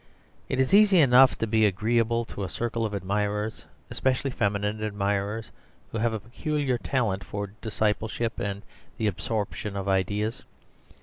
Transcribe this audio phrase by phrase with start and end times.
[0.49, 5.51] It is easy enough to be agreeable to a circle of admirers, especially feminine admirers,
[5.91, 8.63] who have a peculiar talent for discipleship and
[8.97, 10.41] the absorption of ideas.